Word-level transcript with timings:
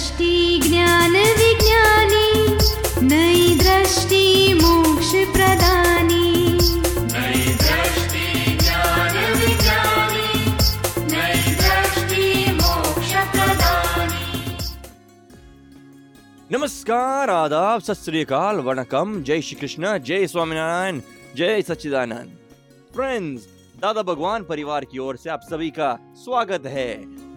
दृष्टि 0.00 0.60
ज्ञान 0.60 1.12
विज्ञानी 1.38 2.28
नई 3.06 3.56
दृष्टि 3.56 4.22
मोक्ष 4.54 5.10
प्रदानी। 5.32 6.30
नई 7.06 7.42
दृष्टि 7.54 8.54
ज्ञान 8.56 9.18
विज्ञानी 9.40 10.30
नई 11.10 11.52
दृष्टि 11.56 12.52
मोक्ष 12.52 13.12
प्रदानी। 13.34 14.56
नमस्कार 16.52 17.30
आदाब 17.30 17.80
सत 17.80 18.00
श्री 18.04 18.24
अकाल 18.24 18.60
वणकम। 18.60 19.22
जय 19.22 19.42
श्री 19.42 19.60
कृष्ण 19.60 19.96
जय 19.98 20.26
स्वामीनारायण 20.26 21.00
जय 21.36 21.62
सच्चिदानंद। 21.62 22.32
फ्रेंड्स 22.94 23.46
दादा 23.82 24.02
भगवान 24.04 24.44
परिवार 24.44 24.84
की 24.84 24.98
ओर 24.98 25.16
से 25.16 25.30
आप 25.30 25.46
सभी 25.50 25.70
का 25.70 25.92
स्वागत 26.24 26.66
है 26.68 26.90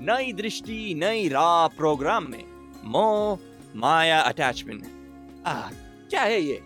नई 0.05 0.33
दृष्टि 0.33 0.93
नई 0.97 1.27
राह 1.27 1.67
प्रोग्राम 1.67 2.31
में। 2.31 2.52
मोह, 2.85 3.39
माया 3.75 4.19
अटैचमेंट 4.21 4.83
आ 5.47 5.53
क्या 6.09 6.21
है 6.21 6.41
ये? 6.41 6.59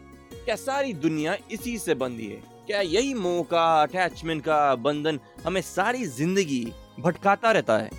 क्या 0.45 0.55
सारी 0.55 0.93
दुनिया 0.95 1.35
इसी 1.51 1.77
से 1.77 1.93
बंधी 1.95 2.25
है? 2.25 2.41
क्या 2.67 2.81
यही 2.81 3.13
मोह 3.13 3.43
का 3.51 3.65
अटैचमेंट 3.81 4.43
का 4.43 4.75
बंधन 4.77 5.19
हमें 5.45 5.61
सारी 5.61 6.05
ज़िंदगी 6.05 6.65
भटकाता 6.99 7.51
रहता 7.51 7.77
है? 7.77 7.89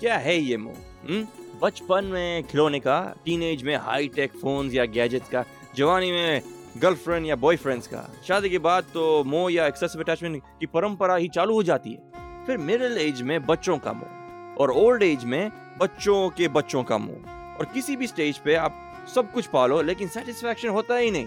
क्या 0.00 0.16
है 0.18 0.36
ये 0.38 0.56
मोह 0.56 0.74
हम्म? 1.08 1.26
बचपन 1.62 2.04
में 2.04 2.42
खिलौने 2.44 2.80
का 2.80 2.98
टीनेज 3.24 3.62
में 3.62 3.76
हाई 3.76 4.08
टेक 4.08 4.32
फ़ोन 4.32 4.70
या 4.70 4.84
गैजेट्स 4.86 5.28
का, 5.28 5.44
जवानी 5.76 6.10
में 6.12 6.42
गर्लफ्रेंड 6.82 7.26
या 7.26 7.36
बॉयफ्रेंड्स 7.36 7.86
का। 7.86 8.08
शादी 8.28 8.50
के 8.50 8.58
बाद 8.58 8.84
तो 8.94 9.22
मोह 9.24 9.52
या 9.52 9.66
एक्सेसिव 9.66 10.02
अटैचमेंट 10.02 10.42
की 10.60 10.66
परंपरा 10.66 11.16
ही 11.16 11.28
चालू 11.28 11.54
हो 11.54 11.62
जाती 11.62 11.92
है। 11.92 12.46
फिर 12.46 12.58
मिडिल 12.58 12.98
एज 12.98 13.22
में 13.22 13.40
बच्चों 13.46 13.78
का 13.78 13.92
मोह 13.92 14.56
और 14.62 14.70
ओल्ड 14.70 15.02
एज 15.02 15.24
में 15.24 15.50
बच्चों 15.80 16.28
के 16.30 16.48
बच्चों 16.48 16.82
का 16.84 16.98
मोह। 16.98 17.32
और 17.58 17.64
किसी 17.64 17.96
भी 17.96 18.06
स्टेज 18.06 18.38
पे 18.38 18.54
आप 18.54 19.06
सब 19.14 19.32
कुछ 19.32 19.46
पालो 19.46 19.82
लेकिन 19.82 20.08
सेटिस्फेक्शन 20.08 20.68
होता 20.68 20.96
ही 20.96 21.10
नहीं। 21.10 21.26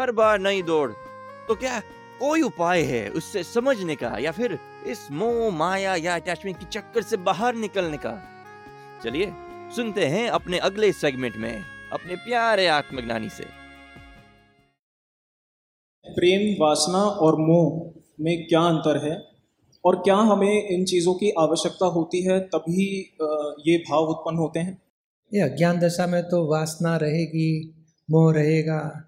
हर 0.00 0.12
बार 0.12 0.38
नई 0.38 0.62
दौड़। 0.62 0.90
तो 1.48 1.54
क्या 1.54 1.80
कोई 2.20 2.42
उपाय 2.42 2.82
है 2.82 3.08
उससे 3.10 3.42
समझने 3.42 3.94
का, 3.96 4.16
या 4.18 4.32
फिर 4.32 4.58
इस 4.86 5.08
मोह, 5.12 5.50
माया 5.50 5.94
या 5.96 6.14
अटैचमेंट 6.14 6.58
की 6.58 6.64
चक्कर 6.64 7.02
से 7.02 7.16
बाहर 7.16 7.54
निकलने 7.54 7.96
का? 7.96 8.12
चलिए, 9.04 9.32
सुनते 9.76 10.06
हैं 10.06 10.28
अपने 10.30 10.58
अगले 10.58 10.92
सेगमेंट 10.92 11.36
में, 11.36 11.62
अपने 11.92 12.16
प्यारे 12.16 12.66
आत्मज्ञानी 12.66 13.28
से। 13.28 13.44
प्रेम, 16.04 16.64
वासना 16.64 16.98
और 16.98 17.36
मोह 17.36 18.00
में 18.20 18.46
क्या 18.46 18.60
अंतर 18.60 19.04
है? 19.04 19.16
और 19.84 19.96
क्या 19.96 20.16
हमें 20.16 20.68
इन 20.68 20.84
चीज़ों 20.84 21.14
की 21.14 21.30
आवश्यकता 21.38 21.86
होती 21.86 22.22
है, 22.22 22.40
तभी 22.40 23.16
ये 23.68 23.78
भाव 23.78 24.04
उत्पन्न 24.04 24.38
होते 24.38 24.60
हैं? 24.60 24.83
ये 25.32 25.40
अज्ञान 25.40 25.78
दशा 25.78 26.06
में 26.06 26.28
तो 26.28 26.46
वासना 26.46 26.96
रहेगी, 26.96 27.74
मोह 28.10 28.34
रहेगा। 28.34 29.04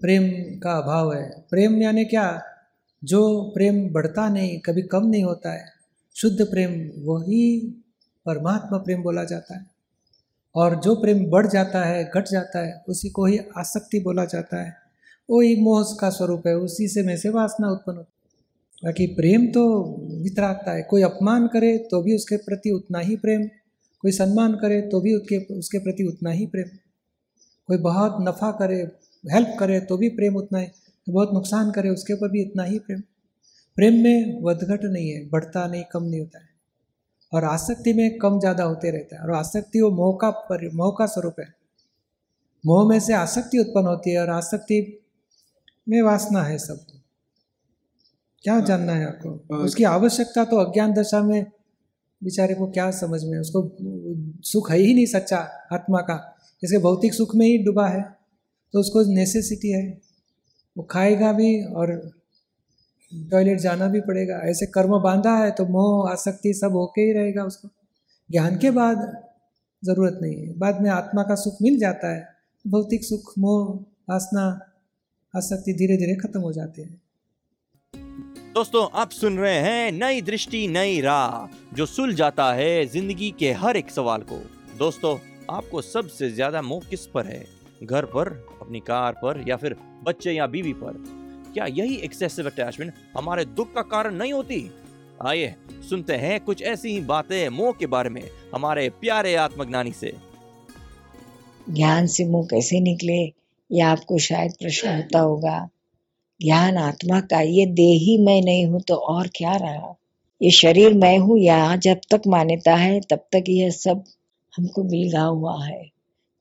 प्रेम 0.00 0.32
का 0.58 0.72
अभाव 0.72 1.14
है। 1.14 1.44
प्रेम 1.50 1.82
यानी 1.82 2.04
क्या? 2.04 2.42
जो 3.04 3.50
प्रेम 3.54 3.88
बढ़ता 3.88 4.28
नहीं, 4.28 4.58
कभी 4.58 4.82
कम 4.82 5.06
नहीं 5.06 5.24
होता 5.24 5.52
है। 5.52 5.64
शुद्ध 6.14 6.44
प्रेम, 6.50 6.90
वही 7.04 7.60
परमात्मा 8.26 8.78
प्रेम 8.78 9.02
बोला 9.02 9.24
जाता 9.24 9.54
है। 9.56 9.66
और 10.54 10.80
जो 10.80 10.94
प्रेम 10.94 11.26
बढ़ 11.26 11.46
जाता 11.46 11.84
है, 11.84 12.10
घट 12.14 12.28
जाता 12.28 12.58
है, 12.58 12.84
उसी 12.88 13.08
को 13.08 13.26
ही 13.26 13.38
आसक्ति 13.58 14.00
बोला 14.00 14.24
जाता 14.24 14.62
है। 14.62 14.74
वो 15.30 15.40
ही 15.40 15.56
मोह 15.56 15.96
का 16.00 16.10
स्वरूप 16.10 16.46
है, 16.46 16.56
उसी 16.56 16.88
से 16.88 17.02
में 17.02 17.16
से 17.16 17.28
वासना 17.28 17.68
उत्पन्न 17.68 17.96
होती 17.96 18.10
है। 18.10 18.26
बाकी 18.84 19.06
प्रेम 19.06 19.46
तो 19.46 19.96
वितरागता 20.22 20.72
है। 20.72 20.82
कोई 20.82 21.02
अपमान 21.02 21.46
करे 21.46 21.78
तो 21.78 22.02
भी 22.02 22.14
उसके 22.14 22.36
प्रति 22.36 22.70
उतना 22.70 22.98
ही 22.98 23.16
प्रेम। 23.16 23.48
कोई 24.06 24.12
सम्मान 24.12 24.52
करे 24.54 24.80
तो 24.82 25.00
भी 25.00 25.14
उसके 25.14 25.36
उसके 25.54 25.78
प्रति 25.78 26.04
उतना 26.04 26.30
ही 26.30 26.44
प्रेम। 26.46 26.66
कोई 27.68 27.76
बहुत 27.78 28.16
नफ़ा 28.20 28.50
करे 28.50 28.76
हेल्प 29.24 29.56
करे 29.60 29.78
तो 29.80 29.96
भी 29.96 30.08
प्रेम 30.08 30.36
उतना 30.36 30.58
ही। 30.58 30.66
बहुत 31.06 31.30
नुकसान 31.32 31.70
करे 31.70 31.88
उसके 31.88 32.12
ऊपर 32.12 32.30
भी 32.30 32.42
इतना 32.42 32.62
ही 32.62 32.78
प्रेम। 32.78 33.00
प्रेम 33.76 33.94
में 33.94 34.42
वधघट 34.44 34.84
नहीं 34.84 35.08
है 35.10 35.28
बढ़ता 35.28 35.66
नहीं 35.66 35.84
कम 35.92 36.04
नहीं 36.04 36.20
होता 36.20 36.38
है। 36.38 36.48
और 37.32 37.44
आसक्ति 37.44 37.92
में 37.92 38.18
कम 38.18 38.38
ज़्यादा 38.40 38.64
होते 38.64 38.90
रहता 38.90 39.16
है। 39.16 39.22
और 39.22 39.34
आसक्ति 39.34 39.80
वो 39.80 39.90
मोह 39.90 40.16
का 40.20 40.30
पर 40.46 40.68
मोह 40.74 40.94
का 40.98 41.06
स्वरूप 41.06 41.40
है। 41.40 41.48
मोह 42.64 42.88
में 42.88 42.98
से 43.00 43.14
आसक्ति 43.14 43.58
उत्पन्न 43.58 43.86
होती 43.86 44.10
है 44.10 44.20
और 44.20 44.30
आसक्ति 44.30 44.80
में 45.88 46.00
वासना 46.02 46.42
है 46.42 46.58
सब। 46.58 46.86
क्या 48.44 48.60
जानना 48.62 48.92
है 48.92 49.06
आपको? 49.06 49.56
उसकी 49.56 49.84
आवश्यकता 49.86 50.44
तो 50.44 50.56
अज्ञान 50.56 50.92
दशा 50.92 51.22
में 51.22 51.55
बेचारे 52.24 52.54
को 52.54 52.66
क्या 52.66 52.90
समझ 52.90 53.24
में 53.24 53.38
उसको 53.38 53.76
सुख 54.42 54.70
है 54.70 54.78
ही 54.78 54.94
नहीं 54.94 55.06
सच्चा 55.06 55.38
आत्मा 55.72 56.00
का। 56.00 56.36
जैसे 56.62 56.78
भौतिक 56.78 57.14
सुख 57.14 57.34
में 57.34 57.46
ही 57.46 57.58
डूबा 57.58 57.88
है। 57.88 58.16
तो 58.72 58.80
उसको 58.80 59.02
नेसेसिटी 59.04 59.70
है। 59.70 60.00
वो 60.76 60.82
खाएगा 60.82 61.32
भी 61.32 61.64
और 61.64 62.12
टॉयलेट 63.30 63.60
जाना 63.60 63.86
भी 63.86 64.00
पड़ेगा। 64.00 64.36
ऐसे 64.36 64.66
कर्म 64.66 64.98
बांधा 65.00 65.36
है 65.36 65.50
तो 65.50 65.66
मोह, 65.66 66.10
आसक्ति 66.10 66.54
सब 66.54 66.72
होके 66.72 67.00
ही 67.00 67.12
रहेगा 67.12 67.44
उसको। 67.44 67.68
ज्ञान 68.30 68.58
के 68.58 68.70
बाद 68.70 69.22
ज़रूरत 69.84 70.18
नहीं 70.22 70.34
है। 70.36 70.58
बाद 70.58 70.80
में 70.80 70.90
आत्मा 70.90 71.22
का 71.22 71.34
सुख 71.34 71.56
मिल 71.62 71.78
जाता 71.78 72.14
है। 72.14 72.26
भौतिक 72.66 73.04
सुख, 73.04 73.32
मोह 73.38 73.74
वासना 74.10 74.60
आसक्ति 75.36 75.72
धीरे 75.72 75.96
धीरे 75.96 76.14
खत्म 76.16 76.40
हो 76.40 76.52
जाते 76.52 76.82
हैं। 76.82 77.00
दोस्तों, 78.56 78.88
आप 78.94 79.10
सुन 79.10 79.38
रहे 79.38 79.54
हैं 79.54 79.92
नई 79.92 80.20
दृष्टि, 80.20 80.68
नई 80.68 81.00
राह, 81.00 81.56
जो 81.74 81.86
सुल 81.86 82.14
जाता 82.14 82.52
है 82.52 82.86
ज़िंदगी 82.86 83.34
के 83.38 83.52
हर 83.52 83.76
एक 83.76 83.90
सवाल 83.90 84.20
को। 84.20 84.36
दोस्तों, 84.78 85.18
आपको 85.50 85.82
सबसे 85.82 86.30
ज़्यादा 86.30 86.62
मोह 86.62 86.80
किस 86.90 87.06
पर 87.06 87.26
है? 87.26 87.46
घर 87.82 88.04
पर, 88.04 88.28
अपनी 88.62 88.80
कार 88.80 89.12
पर, 89.12 89.44
या 89.48 89.56
फिर 89.56 89.76
बच्चे 90.04 90.32
या 90.32 90.46
बीवी 90.46 90.72
पर? 90.72 91.04
क्या 91.54 91.66
यही 91.66 91.96
एक्सेसिव 91.96 92.46
अटैचमेंट 92.46 92.92
हमारे 93.16 93.44
दुख 93.44 93.74
का 93.74 93.82
कारण 93.82 94.14
नहीं 94.14 94.32
होती? 94.32 94.70
आइए, 95.26 95.54
सुनते 95.90 96.14
हैं 96.14 96.40
कुछ 96.40 96.62
ऐसी 96.62 96.88
ही 96.88 97.00
बातें 97.00 97.48
मोह 97.48 97.72
के 97.72 97.86
बारे 97.86 98.10
में 98.10 98.22
हमारे 98.54 98.88
प्यारे 98.90 99.34
आत्मज्ञानी 99.34 99.92
से। 99.92 100.14
ज्ञान 101.70 102.06
से 102.06 102.24
मुँह 102.24 102.46
कैसे 102.46 102.80
निकले, 102.80 103.22
ये 103.72 103.80
आपको 103.80 104.18
शायद 104.18 104.52
प्रश्न 104.52 104.96
होता 104.96 105.18
होगा। 105.18 105.68
ज्ञान 106.42 106.76
आत्मा 106.76 107.20
का, 107.20 107.40
ये 107.40 107.66
देही 107.66 108.18
मैं 108.18 108.40
नहीं 108.42 108.66
हूँ 108.66 108.80
तो 108.80 108.94
और 108.94 109.28
क्या 109.36 109.56
रहा? 109.56 109.94
ये 110.42 110.50
शरीर 110.50 110.94
मैं 110.94 111.18
हूँ, 111.18 111.38
यहाँ 111.38 111.76
जब 111.76 112.00
तक 112.10 112.22
मान्यता 112.26 112.74
है, 112.74 113.00
तब 113.00 113.18
तक 113.32 113.44
यह 113.48 113.70
सब 113.70 114.04
हमको 114.56 114.82
बिलगा 114.82 115.22
हुआ 115.22 115.64
है। 115.64 115.82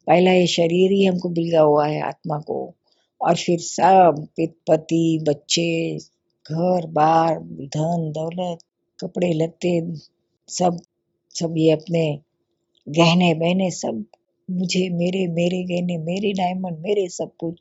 पहला 0.07 0.31
ये 0.31 0.47
शरीर 0.47 0.91
ही 0.91 1.05
हमको 1.05 1.29
बिलगा 1.29 1.61
हुआ 1.61 1.87
है 1.87 2.01
आत्मा 2.01 2.37
को, 2.39 2.73
और 3.21 3.35
फिर 3.35 3.59
सब 3.59 4.27
पति 4.39 5.19
बच्चे, 5.27 5.97
घर, 6.45 6.85
बार, 6.87 7.39
धन, 7.39 8.11
दौलत, 8.15 8.59
कपड़े, 8.99 9.33
लत्ते, 9.33 9.81
सब 10.49 10.79
सब 11.35 11.55
ये 11.57 11.71
अपने 11.71 12.19
गहने 12.87 13.33
बहने 13.33 13.71
सब 13.71 14.03
मुझे, 14.49 14.89
मेरे 14.89 15.25
मेरे 15.27 15.61
गहने, 15.63 15.97
मेरे 15.97 16.31
डायमंड 16.33 16.77
मेरे 16.79 17.07
सब 17.09 17.31
कुछ। 17.39 17.55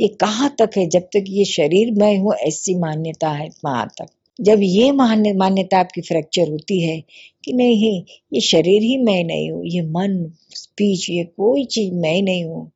ये 0.00 0.08
कहाँ 0.08 0.54
तक 0.58 0.70
है? 0.76 0.86
जब 0.86 1.02
तक 1.02 1.24
ये 1.28 1.44
शरीर 1.44 1.90
मैं 1.92 2.16
हूँ, 2.18 2.34
ऐसी 2.34 2.74
मान्यता 2.74 3.30
है 3.30 3.48
वहाँ 3.64 3.86
तक? 3.98 4.06
जब 4.40 4.58
ये 4.62 4.90
मान्यता 4.92 5.78
आपकी 5.78 6.00
फ्रैक्चर 6.00 6.50
होती 6.50 6.80
है 6.80 7.00
कि 7.44 7.52
नहीं, 7.52 8.02
ये 8.34 8.40
शरीर 8.40 8.82
ही 8.82 8.96
मैं 8.98 9.24
नहीं 9.24 9.50
हूँ, 9.50 9.64
ये 9.66 9.82
मन 9.82 10.32
स्पीच 10.54 11.10
ये 11.10 11.24
कोई 11.24 11.64
चीज़ 11.64 11.94
मैं 11.94 12.22
नहीं 12.22 12.44
हूँ। 12.44 12.70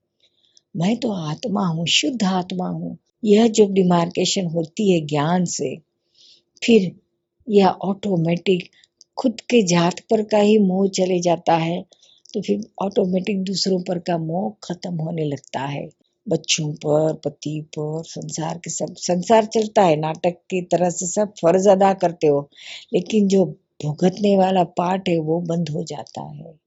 मैं 0.76 0.96
तो 0.96 1.12
आत्मा 1.12 1.66
हूँ, 1.66 1.86
शुद्ध 1.86 2.22
आत्मा 2.24 2.68
हूँ। 2.68 2.96
यह 3.24 3.48
जब 3.48 3.72
डिमार्केशन 3.72 4.46
होती 4.46 4.90
है 4.92 5.00
ज्ञान 5.00 5.44
से, 5.44 5.76
फिर 6.64 6.92
यह 7.48 7.66
ऑटोमेटिक 7.66 8.68
खुद 9.16 9.40
के 9.40 9.62
जात 9.62 10.00
पर 10.00 10.22
का 10.22 10.38
ही 10.38 10.58
मोह 10.58 10.88
चले 10.88 11.20
जाता 11.20 11.56
है। 11.56 11.84
तो 12.34 12.40
फिर 12.42 12.60
ऑटोमेटिक 12.82 13.42
दूसरों 13.44 13.80
पर 13.82 13.98
का 13.98 14.18
मोह 14.18 14.50
खत्म 14.64 14.94
होने 14.94 15.24
लगता 15.24 15.60
है। 15.60 15.88
बच्चों 16.28 16.72
पर, 16.72 17.14
पति 17.14 17.60
पर, 17.78 18.02
संसार 18.04 18.58
के 18.58 18.70
सब, 18.70 18.94
संसार 18.96 19.44
चलता 19.44 19.82
है, 19.82 19.96
नाटक 19.96 20.36
की 20.50 20.62
तरह 20.62 20.90
से 20.90 21.06
सब 21.06 21.32
फ़र्ज़ 21.42 21.68
अदा 21.68 21.92
करते 21.94 22.26
हो, 22.26 22.50
लेकिन 22.94 23.28
जो 23.28 23.44
भुगतने 23.84 24.36
वाला 24.36 24.64
पार्ट 24.64 25.08
है 25.08 25.18
वो 25.18 25.40
बंद 25.40 25.68
हो 25.68 25.82
जाता 25.84 26.22
है। 26.22 26.61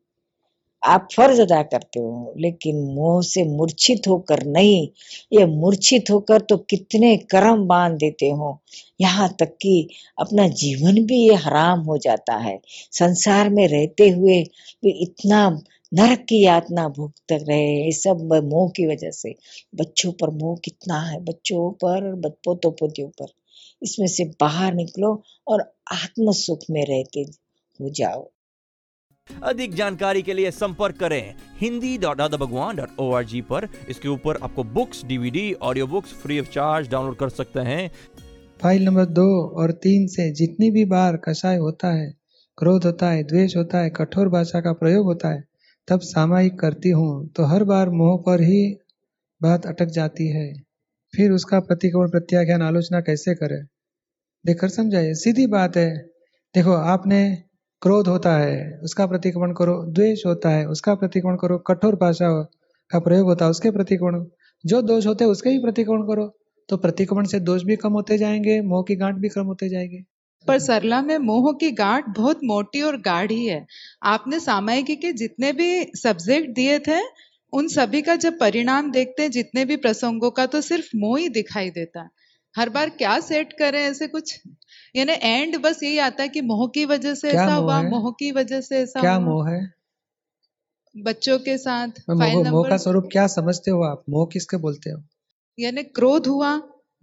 आप 0.85 1.07
फ़र्ज़ 1.15 1.41
अदा 1.41 1.63
करते 1.63 1.99
हो, 1.99 2.33
लेकिन 2.37 2.75
मोह 2.95 3.21
से 3.21 3.43
मूर्छित 3.43 4.07
होकर 4.07 4.43
नहीं। 4.45 4.87
ये 5.33 5.45
मूर्छित 5.45 6.09
होकर 6.11 6.41
तो 6.41 6.57
कितने 6.57 7.17
कर्म 7.17 7.67
बाँध 7.67 7.97
देते 7.97 8.29
हो। 8.29 8.59
यहाँ 9.01 9.35
तक 9.39 9.57
कि 9.61 9.89
अपना 10.19 10.47
जीवन 10.47 11.05
भी 11.05 11.19
ये 11.29 11.35
हराम 11.35 11.79
हो 11.79 11.97
जाता 11.97 12.35
है। 12.37 12.59
संसार 12.91 13.49
में 13.49 13.67
रहते 13.67 14.09
हुए 14.09 14.43
भी 14.83 14.91
इतना 14.91 15.49
नरक 15.93 16.25
की 16.29 16.43
यातना 16.43 16.87
भुगत 16.87 17.31
रहे, 17.31 17.85
ये 17.85 17.91
सब 17.91 18.41
मोह 18.43 18.69
की 18.69 18.85
वजह 18.85 19.11
से। 19.11 19.35
बच्चों 19.75 20.11
पर 20.11 20.29
मोह 20.29 20.57
कितना 20.65 20.99
है? 21.01 21.19
बच्चों 21.23 21.71
पर 21.71 22.29
पोतों, 22.45 22.71
पोतियों 22.71 23.09
पर। 23.09 23.27
इसमें 23.83 24.07
से 24.07 24.23
बाहर 24.23 24.73
निकलो 24.73 25.23
और 25.47 25.61
आत्म 25.91 26.31
सुख 26.31 26.59
में 26.71 26.85
रहते 26.85 27.19
हो, 27.19 27.89
जाओ। 27.89 28.29
अधिक 29.43 29.73
जानकारी 29.73 30.21
के 30.21 30.33
लिए 30.33 30.51
संपर्क 30.51 30.97
करें 30.97 31.33
हिंदी 31.59 31.97
डॉट 31.97 32.17
दादा 32.17 32.37
भगवान 32.37 32.75
डॉट 32.75 32.99
ओ 32.99 33.11
आर 33.13 33.23
जी 33.25 33.41
पर। 33.41 33.67
इसके 33.89 34.07
ऊपर 34.07 34.37
आपको 34.43 34.63
books 34.65 35.03
DVD 35.05 35.53
audio 35.61 35.87
books 35.87 36.13
free 36.13 36.39
of 36.39 36.49
charge 36.49 36.89
download 36.89 37.17
कर 37.17 37.29
सकते 37.31 37.59
हैं। 37.61 37.89
फ़ाइल 38.61 38.85
नंबर 38.85 39.05
दो 39.07 39.27
और 39.61 39.71
तीन 39.83 40.07
से 40.07 40.29
जितनी 40.33 40.69
भी 40.71 40.85
बार 40.87 41.17
कषाय 41.25 41.57
होता 41.57 41.93
है, 41.93 42.09
क्रोध 42.57 42.85
होता 42.85 43.09
है, 43.09 43.23
द्वेष 43.23 43.55
होता 43.57 43.79
है, 43.79 43.89
कठोर 43.91 44.29
भाषा 44.29 44.61
का 44.61 44.73
प्रयोग 44.73 45.05
होता 45.05 45.29
है, 45.29 45.43
तब 45.87 45.99
सामायिक 46.03 46.59
करती 46.59 46.89
हूँ 46.91 47.27
तो 47.29 47.45
हर 47.45 47.63
बार 47.63 47.89
मोह 47.91 48.17
पर 48.25 48.41
ही 48.41 48.63
बात 49.41 49.65
अटक 49.65 49.91
जाती 49.93 50.27
है। 50.29 50.51
फिर 51.13 51.31
उसका 51.31 51.59
प्रतिकोण 51.61 52.09
प्रत्याख्यान 52.09 52.61
आलोचना 52.63 52.99
कैसे 53.01 53.35
करें? 53.35 53.63
देखकर 54.45 54.69
समझाइए। 54.69 55.13
सीधी 55.15 55.47
बात 55.49 55.77
है, 55.77 55.91
देखो, 56.55 56.71
आपने 56.71 57.21
क्रोध 57.85 58.07
होता 58.07 58.37
है, 58.37 58.79
उसका 58.83 59.05
प्रतिक्रमण 59.05 59.53
करो। 59.53 59.83
द्वेष 59.83 60.25
होता 60.25 60.49
है, 60.49 60.67
उसका 60.67 60.95
प्रतिक्रमण 60.95 61.35
करो। 61.35 61.57
कठोर 61.57 61.95
भाषा 61.95 62.43
का 62.89 62.99
प्रयोग 62.99 63.25
होता 63.25 63.45
है, 63.45 63.51
उसके 63.51 63.71
प्रतिक्रमण। 63.71 64.25
जो 64.65 64.81
दोष 64.81 65.05
होते 65.05 65.23
हैं, 65.23 65.31
उसके 65.31 65.49
ही 65.49 65.59
प्रतिक्रमण 65.59 66.01
करो। 66.01 66.37
तो 66.69 66.77
प्रतिक्रमण 66.77 67.25
से 67.25 67.39
दोष 67.39 67.63
भी 67.63 67.75
कम 67.75 67.93
होते 67.93 68.17
जाएँगे, 68.17 68.61
मोह 68.61 68.83
की 68.87 68.95
गांठ 68.95 69.15
भी 69.15 69.29
कम 69.29 69.45
होते 69.45 69.69
जाएँगे। 69.69 70.03
पर 70.47 70.59
सरला 70.59 71.01
में 71.01 71.17
मोह 71.17 71.53
की 71.53 71.71
गांठ 71.71 72.05
बहुत 72.17 72.39
मोटी 72.43 72.81
और 72.81 73.01
गाढ़ी 73.01 73.45
है 73.45 73.67
आपने 74.03 74.39
सामायिकी 74.39 74.95
के 74.95 75.13
जितने 75.13 75.51
भी 75.51 75.83
सब्जेक्ट 75.83 76.49
दिए 76.49 76.79
थे, 76.79 77.01
उन 77.53 77.67
सभी 77.67 78.01
का 78.01 78.15
जब 78.15 78.39
परिणाम 78.39 78.91
देखते 78.91 79.23
हैं, 79.23 79.31
जितने 79.31 79.65
भी 79.65 79.77
प्रसंगों 79.77 80.31
का 80.31 80.45
तो 80.45 80.61
सिर्फ़ 80.61 80.87
मोह 80.95 81.19
ही 81.19 81.29
दिखाई 81.29 81.69
देता 81.69 82.01
है। 82.01 82.09
हर 82.57 82.69
बार 82.69 82.89
क्या 82.89 83.19
सेट 83.19 83.53
करें 83.53 83.79
ऐसे 83.79 84.07
कुछ? 84.07 84.39
यानी 84.95 85.13
एंड 85.21 85.57
बस 85.61 85.83
यही 85.83 85.97
आता 85.97 86.23
है 86.23 86.29
कि 86.29 86.41
मोह 86.41 86.67
की 86.67 86.85
वजह 86.85 87.13
से 87.15 87.29
ऐसा 87.29 87.53
हुआ 87.53 87.81
मोह 87.81 88.11
की 88.11 88.31
वजह 88.31 88.61
से 88.61 88.77
ऐसा 88.79 88.99
क्या 89.01 89.19
मोह 89.19 89.49
है? 89.49 89.73
बच्चों 90.95 91.39
के 91.39 91.57
साथ 91.57 91.87
मोह 92.09 92.43
मोह 92.51 92.69
का 92.69 92.77
स्वरूप 92.77 93.09
क्या 93.11 93.27
समझते 93.27 93.71
हो 93.71 93.81
आप? 93.83 94.03
मोह 94.09 94.25
किसके 94.33 94.57
बोलते 94.57 94.89
हो? 94.89 95.01
यानी 95.59 95.83
क्रोध 95.83 96.27
हुआ 96.27 96.49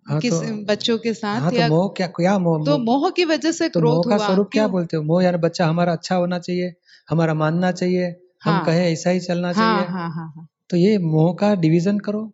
हाँ 0.07 0.21
किस 0.21 0.33
तो 0.33 0.65
बच्चों 0.65 0.99
के 0.99 1.15
साथ 1.15 1.41
हाँ 1.41 1.51
या 1.53 1.69
तो 1.69 1.75
मोह 1.75 1.89
क्या 1.97 2.07
क्या 2.07 2.39
मोह 2.39 2.65
तो 2.67 2.79
मोह- 2.79 3.13
की 3.17 3.25
वजह 3.25 3.53
से 3.53 3.69
तो 3.69 3.81
क्रोध 3.81 3.95
मोह 3.95 4.19
का 4.19 4.27
स्वरूप 4.27 4.49
क्या 4.53 4.67
बोलते 4.69 4.97
हो? 4.97 5.03
मोह 5.03 5.25
यानी 5.25 5.39
बच्चा 5.39 5.67
हमारा 5.67 5.93
अच्छा 5.93 6.15
होना 6.15 6.39
चाहिए 6.39 6.73
हमारा 7.11 7.35
मानना 7.35 7.73
चाहिए 7.73 8.07
हम 8.45 8.53
हाँ। 8.53 8.65
कहे 8.67 8.93
ऐसा 8.93 9.11
ही 9.11 9.21
चलना 9.21 9.53
हाँ 9.53 9.55
चाहिए। 9.55 9.87
हाँ 9.91 10.11
हाँ 10.11 10.33
हाँ। 10.37 10.47
तो 10.71 10.77
ये 10.77 10.99
मोह 10.99 11.35
का 11.35 11.55
डिवीज़न 11.55 11.99
करो। 11.99 12.33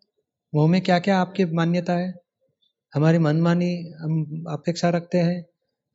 मोह 0.55 0.69
में 0.69 0.81
क्या 0.81 0.99
क्या 0.99 1.19
आपकी 1.19 1.44
मान्यता 1.44 1.93
है? 1.93 2.14
हमारी 2.93 3.19
मनमानी 3.19 3.70
हम 4.00 4.44
अपेक्षा 4.50 4.88
रखते 4.90 5.19
हैं। 5.19 5.44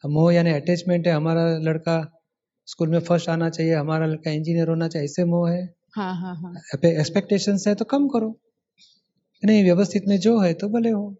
हम 0.03 0.11
मोह 0.11 0.33
यानी 0.33 0.51
अटैचमेंट 0.51 1.07
है 1.07 1.13
हमारा 1.13 1.45
लड़का 1.59 1.97
स्कूल 2.67 2.89
में 2.89 2.99
फ़र्स्ट 2.99 3.29
आना 3.29 3.49
चाहिए 3.49 3.73
हमारा 3.73 4.05
लड़का 4.05 4.31
इंजीनियर 4.31 4.69
होना 4.69 4.87
चाहिए 4.87 5.05
ऐसे 5.05 5.23
मोह 5.25 5.49
है। 5.51 5.63
हाँ 5.95 6.13
हाँ 6.15 6.35
हाँ। 6.35 6.53
एक्सपेक्टेशंस 6.85 7.67
है 7.67 7.75
तो 7.75 7.85
कम 7.85 8.07
करो। 8.07 8.29
नहीं 9.43 9.63
व्यवस्थित 9.63 10.03
में 10.07 10.17
जो 10.19 10.39
है 10.39 10.53
तो 10.53 10.69
भले 10.69 10.89
हो। 10.89 11.15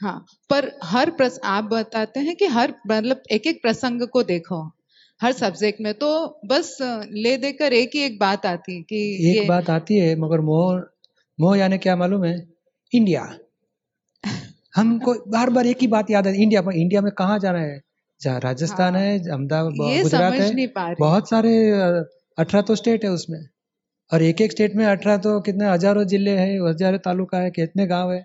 हाँ 0.00 0.24
पर 0.50 0.70
हर 0.84 1.10
प्रस 1.10 1.38
आप 1.44 1.64
बताते 1.64 2.20
हैं 2.20 2.36
कि 2.36 2.46
हर 2.46 2.74
मतलब 2.88 3.22
एक 3.32 3.46
एक 3.46 3.62
प्रसंग 3.62 4.06
को 4.08 4.22
देखो। 4.22 4.62
हर 5.20 5.32
सब्जेक्ट 5.32 5.80
में 5.80 5.92
तो 5.94 6.10
बस 6.46 6.76
ले 7.12 7.36
देकर 7.36 7.72
एक 7.72 7.90
ही 7.94 8.00
एक 8.00 8.18
बात 8.18 8.46
आती 8.46 8.76
है 8.76 8.82
कि 8.82 9.30
एक 9.30 9.36
ये 9.36 9.48
बात 9.48 9.70
आती 9.70 9.98
है 9.98 10.14
मगर 10.16 10.40
मोह 10.40 10.82
मोह 11.38 11.58
यानी 11.58 11.78
क्या 11.78 11.96
मालूम 11.96 12.24
है? 12.24 12.36
इंडिया 12.92 13.22
हमको 14.74 15.14
बार 15.28 15.50
बार 15.50 15.66
एक 15.66 15.78
ही 15.80 15.86
बात 15.88 16.10
याद 16.10 16.26
है 16.26 16.42
इंडिया 16.42 16.62
में 16.62 16.74
इंडिया 16.74 17.00
में 17.00 17.10
कहाँ 17.12 17.38
जाना 17.38 17.58
है? 17.58 17.80
जहाँ 18.20 18.40
राजस्थान 18.40 18.94
हाँ। 18.94 19.02
है। 19.02 19.18
अहमदाबाद 19.20 19.74
गुजरात 20.02 20.34
है। 20.34 20.94
बहुत 20.98 21.28
सारे 21.30 21.52
अठारह 22.38 22.62
तो 22.62 22.74
स्टेट 22.74 23.04
है 23.04 23.10
उसमें। 23.10 23.38
और 24.10 24.22
एक 24.22 24.40
एक 24.40 24.52
स्टेट 24.52 24.74
में 24.76 24.84
अठारह 24.86 25.16
तो 25.18 25.40
कितने 25.40 25.68
हज़ारों 25.68 26.04
ज़िले 26.04 26.30
हैं 26.38 26.60
हज़ारों 26.60 26.98
तालुका 27.04 27.38
है 27.38 27.50
कितने 27.50 27.86
गाँव 27.86 28.12
है। 28.12 28.24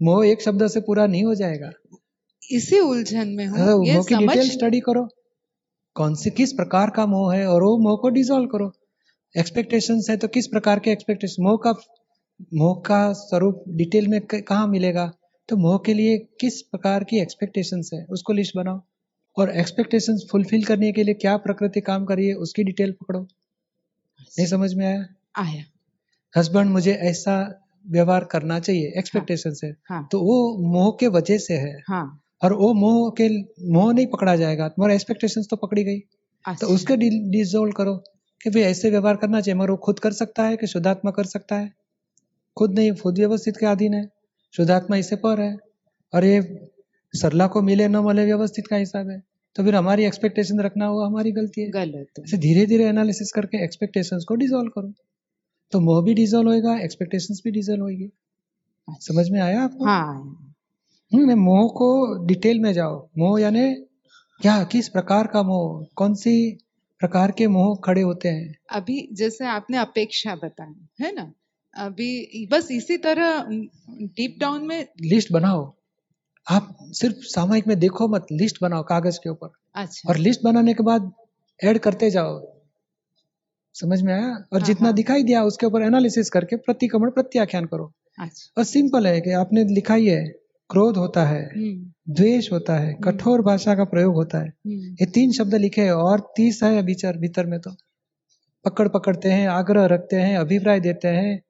मोह 0.00 0.26
एक 0.26 0.42
शब्द 0.42 0.66
से 0.68 0.80
पूरा 0.80 1.06
नहीं 1.06 1.24
हो 1.24 1.34
जाएगा। 1.34 1.70
इसी 2.42 2.78
उलझन 2.80 3.28
में 3.28 3.46
हाँ, 3.46 3.66
ये 3.84 3.94
मोह 3.94 4.04
की 4.04 4.14
डिटेल 4.16 4.48
स्टडी 4.50 4.80
करो। 4.80 5.06
कौन 5.96 6.14
से 6.14 6.30
किस 6.30 6.52
प्रकार 6.52 6.90
का 6.90 7.06
मोह 7.06 7.34
है 7.34 7.46
और 7.46 7.62
वो 7.62 7.76
मोह 7.78 7.96
को 7.96 8.08
डिजोल्व 8.10 8.46
करो। 8.46 8.70
एक्सपेक्टेशंस 9.34 10.06
है 10.10 10.16
तो 10.16 10.28
किस 10.28 10.46
प्रकार 10.46 10.78
के 10.78 10.90
एक्सपेक्टेशन 10.90 11.42
मोह 11.42 11.56
का 11.64 11.72
मोह 12.54 12.74
का 12.86 13.00
स्वरूप 13.14 13.64
डिटेल 13.76 14.08
में 14.08 14.20
कहाँ 14.26 14.66
मिलेगा? 14.68 15.10
तो 15.48 15.56
मोह 15.56 15.78
के 15.86 15.94
लिए 15.94 16.18
किस 16.40 16.62
प्रकार 16.62 17.04
की 17.04 17.18
एक्सपेक्टेशंस 17.20 17.90
है? 17.94 18.04
उसको 18.10 18.32
लिस्ट 18.32 18.56
बनाओ। 18.56 18.82
और 19.38 19.50
एक्सपेक्टेशंस 19.50 20.26
फुलफिल 20.30 20.64
करने 20.64 20.92
के 20.92 21.02
लिए 21.02 21.14
क्या 21.14 21.36
प्रकृति 21.36 21.80
काम 21.80 22.04
कर 22.04 22.16
रही 22.16 22.28
है 22.28 22.34
उसकी 22.34 22.64
डिटेल 22.64 22.92
पकड़ो। 22.92 23.20
नहीं 24.20 24.46
समझ 24.46 24.74
में 24.74 24.86
आया? 24.86 25.06
आया। 25.36 25.64
हस्बैंड 26.36 26.70
मुझे 26.70 26.92
ऐसा 26.92 27.64
व्यवहार 27.90 28.24
करना 28.24 28.60
चाहिए 28.60 28.92
एक्सपेक्टेशन 28.96 29.52
से 29.54 29.66
हाँ। 29.66 30.08
तो 30.12 30.20
वो 30.20 30.56
मोह 30.58 30.96
के 31.00 31.06
वजह 31.06 31.38
से 31.38 31.54
है। 31.54 31.82
हाँ। 31.88 32.22
और 32.42 32.52
वो 32.52 32.72
मोह 32.74 33.10
के 33.20 33.28
मोह 33.72 33.92
नहीं 33.92 34.06
पकड़ा 34.06 34.36
जाएगा 34.36 34.68
तुम्हारा 34.68 34.94
एक्सपेक्टेशन 34.94 35.42
तो 35.42 35.56
पकड़ी 35.56 35.84
गई। 35.84 35.98
अच्छा। 36.46 36.66
तो 36.66 36.74
उसके 36.74 36.96
डिसोल्व 37.30 37.72
करो 37.72 37.96
कि 38.42 38.50
भाई 38.50 38.62
ऐसे 38.62 38.90
व्यवहार 38.90 39.16
करना 39.16 39.40
चाहिए 39.40 39.58
मगर 39.58 39.70
वो 39.70 39.76
खुद 39.76 39.98
कर 39.98 40.12
सकता 40.12 40.42
है 40.42 40.56
कि 40.56 40.66
शुद्धात्मा 40.66 41.10
कर 41.10 41.24
सकता 41.24 41.56
है? 41.56 41.72
खुद 42.56 42.78
नहीं 42.78 42.92
खुद 42.92 43.18
व्यवस्थित 43.18 43.56
के 43.56 43.66
अधीन 43.66 43.94
है। 43.94 44.17
शुद्धात्मा 44.56 44.96
इसे 44.96 45.16
पर 45.16 45.40
है। 45.40 45.56
और 46.14 46.24
ये 46.24 46.68
सरला 47.14 47.46
को 47.46 47.62
मिले 47.62 47.88
न 47.88 47.96
मिले 47.96 48.24
व्यवस्थित 48.24 48.66
का 48.66 48.76
हिसाब 48.76 49.10
है। 49.10 49.22
तो 49.56 49.64
फिर 49.64 49.74
हमारी 49.74 50.04
एक्सपेक्टेशन 50.04 50.60
रखना 50.60 50.90
वो 50.90 51.04
हमारी 51.04 51.32
गलती 51.32 51.60
है। 51.60 51.70
गलत 51.70 52.20
ऐसे 52.20 52.36
धीरे 52.36 52.66
धीरे 52.66 52.84
एनालिसिस 52.84 53.32
करके 53.32 53.64
एक्सपेक्टेशंस 53.64 54.24
को 54.28 54.34
डिसॉल्व 54.34 54.68
करो। 54.68 54.92
तो 55.72 55.80
मोह 55.80 56.02
भी 56.04 56.14
डिसॉल्व 56.14 56.48
होएगा 56.48 56.78
एक्सपेक्टेशंस 56.80 57.40
भी 57.44 57.50
डिसॉल्व 57.50 57.82
होगी 57.82 58.10
समझ 58.88 59.30
में 59.30 59.40
आया 59.40 59.62
आपको? 59.62 59.84
हाँ। 59.84 60.54
हम्म 61.12 61.38
मोह 61.40 61.68
को 61.68 62.26
डिटेल 62.26 62.60
में 62.60 62.72
जाओ। 62.72 63.08
मोह 63.18 63.40
यानी 63.40 63.74
क्या 64.42 64.64
किस 64.64 64.88
प्रकार 64.88 65.26
का 65.26 65.42
मोह? 65.42 65.86
कौन 65.96 66.14
सी 66.14 66.58
प्रकार 67.00 67.30
के 67.30 67.46
मोह 67.46 67.76
खड़े 67.84 68.02
होते 68.02 68.28
हैं? 68.28 68.54
अभी 68.70 69.08
जैसे 69.12 69.46
आपने 69.46 69.76
अपेक्षा 69.78 70.34
बताया 70.34 71.06
है 71.06 71.14
ना? 71.14 71.32
अभी 71.76 72.46
बस 72.52 72.68
इसी 72.70 72.96
तरह 72.96 73.44
डीप 73.90 74.36
डाउन 74.40 74.66
में 74.66 74.88
लिस्ट 75.00 75.32
बनाओ। 75.32 75.74
आप 76.50 76.76
सिर्फ़ 76.82 77.16
सामायिक 77.16 77.66
में 77.66 77.78
देखो 77.78 78.08
मत 78.08 78.26
लिस्ट 78.32 78.58
बनाओ 78.62 78.82
कागज़ 78.82 79.18
के 79.18 79.30
ऊपर। 79.30 79.50
अच्छा। 79.74 80.08
और 80.08 80.16
लिस्ट 80.16 80.40
बनाने 80.44 80.74
के 80.74 80.82
बाद 80.82 81.12
ऐड 81.64 81.78
करते 81.78 82.10
जाओ। 82.10 82.58
समझ 83.74 84.02
में 84.02 84.14
आया? 84.14 84.28
और 84.28 84.58
हाँ, 84.58 84.60
जितना 84.60 84.86
हाँ। 84.86 84.94
दिखाई 84.94 85.22
दिया 85.22 85.44
उसके 85.44 85.66
ऊपर 85.66 85.82
एनालिसिस 85.82 86.30
करके 86.30 86.56
प्रतिक्रमण 86.56 87.10
प्रत्याख्यान 87.10 87.64
करो। 87.64 87.92
अच्छा। 88.18 88.52
और 88.58 88.64
सिंपल 88.64 89.06
है 89.06 89.20
कि 89.20 89.30
आपने 89.30 89.64
लिखा 89.64 89.94
ही 89.94 90.06
है 90.06 90.28
क्रोध 90.70 90.96
होता 90.96 91.24
है 91.24 91.50
हम्म। 91.56 91.92
द्वेष 92.14 92.52
होता 92.52 92.76
है 92.76 92.96
कठोर 93.04 93.42
भाषा 93.42 93.74
का 93.74 93.84
प्रयोग 93.84 94.14
होता 94.14 94.38
है। 94.38 94.48
हम्म। 94.48 94.76
ये 94.76 95.06
तीन 95.06 95.32
शब्द 95.32 95.54
लिखे 95.54 95.80
हैं 95.80 95.92
और 95.92 96.32
तीस 96.36 96.62
है 96.62 96.82
भीतर 96.82 97.16
भीतर 97.16 97.46
में 97.46 97.60
तो। 97.60 97.70
पकड़ 98.64 98.88
पकड़ते 98.88 99.28
हैं 99.30 99.48
आग्रह 99.48 99.84
रखते 99.84 100.16
हैं 100.16 100.38
अभिप्राय 100.38 100.80
देते 100.80 101.08
हैं 101.08 101.42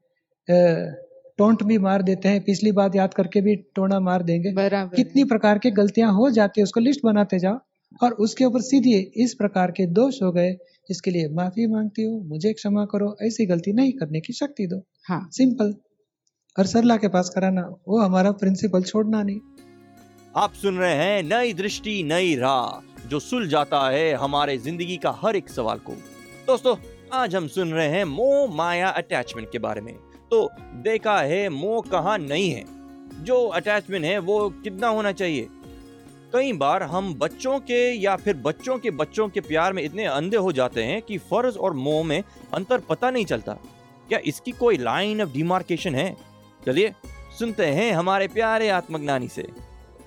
टोंट 0.48 1.62
भी 1.62 1.78
मार 1.78 2.02
देते 2.02 2.28
हैं। 2.28 2.42
पिछली 2.44 2.72
बात 2.72 2.96
याद 2.96 3.14
करके 3.14 3.40
भी 3.40 3.54
टोना 3.76 4.00
मार 4.00 4.22
देंगे। 4.22 4.52
कितनी 4.52 5.24
प्रकार 5.26 5.58
की 5.58 5.70
गलतियाँ 5.72 6.12
हो 6.12 6.30
जाती 6.30 6.60
है 6.60 6.62
उसको 6.64 6.80
लिस्ट 6.80 7.00
बनाते 7.04 7.38
जाओ। 7.38 7.58
और 8.02 8.12
उसके 8.20 8.44
ऊपर 8.44 8.60
सीधे 8.62 8.98
इस 9.16 9.34
प्रकार 9.34 9.70
के 9.70 9.86
दोष 9.92 10.22
हो 10.22 10.30
गए 10.32 10.56
इसके 10.90 11.10
लिए 11.10 11.28
माफ़ी 11.34 11.66
मांगती 11.66 12.02
हूँ 12.02 12.28
मुझे 12.28 12.52
क्षमा 12.52 12.84
करो 12.84 13.16
ऐसी 13.22 13.46
गलती 13.46 13.72
नहीं 13.72 13.92
करने 13.92 14.20
की 14.20 14.32
शक्ति 14.32 14.66
दो। 14.66 14.82
हाँ। 15.08 15.28
सिंपल। 15.32 15.74
और 16.56 16.66
सरला 16.66 16.96
के 16.96 17.08
पास 17.08 17.30
कराना 17.34 17.62
वो 17.88 18.00
हमारा 18.00 18.32
प्रिंसिपल 18.34 18.82
छोड़ना 18.82 19.22
नहीं। 19.22 19.40
आप 20.36 20.52
सुन 20.52 20.78
रहे 20.78 20.94
हैं 20.94 21.22
नई 21.24 21.52
दृष्टि 21.54 22.02
नई 22.04 22.34
राह 22.36 23.08
जो 23.08 23.18
सुल 23.20 23.48
जाता 23.48 23.88
है 23.90 24.12
हमारे 24.16 24.56
ज़िंदगी 24.58 24.96
का 24.96 25.10
हर 25.20 25.36
एक 25.36 25.48
सवाल 25.48 25.78
को। 25.80 25.92
दोस्तों 26.46 26.76
आज 27.12 27.34
हम 27.36 27.46
सुन 27.48 27.72
रहे 27.72 27.88
हैं 27.88 28.04
मोह 28.06 28.54
माया 28.54 28.88
अटैचमेंट 28.96 29.48
के 29.52 29.58
बारे 29.58 29.80
में। 29.80 29.94
तो 30.30 30.48
देखा 30.82 31.20
है 31.20 31.48
मोह 31.48 31.82
कहाँ 31.90 32.18
नहीं 32.18 32.50
है। 32.50 32.64
जो 33.24 33.46
अटैचमेंट 33.46 34.04
है 34.04 34.18
वो 34.18 34.48
कितना 34.50 34.88
होना 34.88 35.12
चाहिए? 35.12 35.48
कई 36.32 36.52
बार 36.52 36.82
हम 36.82 37.14
बच्चों 37.14 37.58
के 37.60 37.92
या 37.92 38.16
फिर 38.16 38.36
बच्चों 38.36 38.78
के 38.78 38.90
बच्चों 38.90 39.28
के 39.28 39.40
प्यार 39.40 39.72
में 39.72 39.82
इतने 39.82 40.04
अंधे 40.04 40.36
हो 40.36 40.52
जाते 40.52 40.82
हैं 40.84 41.02
कि 41.02 41.18
फ़र्ज़ 41.18 41.58
और 41.58 41.72
मोह 41.72 42.04
में 42.04 42.22
अंतर 42.54 42.80
पता 42.80 43.10
नहीं 43.10 43.24
चलता। 43.24 43.52
क्या 44.08 44.18
इसकी 44.26 44.52
कोई 44.52 44.78
लाइन 44.78 45.22
ऑफ़ 45.22 45.32
डिमार्केशन 45.32 45.94
है? 45.94 46.16
चलिए, 46.66 46.92
सुनते 47.38 47.66
हैं 47.66 47.92
हमारे 47.92 48.28
प्यारे 48.28 48.68
आत्मज्ञानी 48.68 49.28
से। 49.28 49.46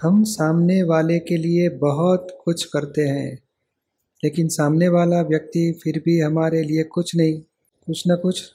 हम 0.03 0.23
सामने 0.23 0.83
वाले 0.83 1.19
के 1.19 1.37
लिए 1.37 1.69
बहुत 1.69 2.27
कुछ 2.45 2.63
करते 2.63 3.01
हैं, 3.01 3.43
लेकिन 4.23 4.47
सामने 4.47 4.87
वाला 4.87 5.21
व्यक्ति 5.21 5.79
फिर 5.83 6.01
भी 6.05 6.19
हमारे 6.19 6.61
लिए 6.63 6.83
कुछ 6.83 7.15
नहीं। 7.15 7.39
कुछ 7.87 8.07
ना 8.07 8.15
कुछ 8.15 8.51